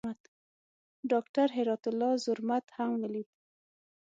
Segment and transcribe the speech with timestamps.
[1.11, 3.29] ډاکټر هرات الله زرمت هم ولید.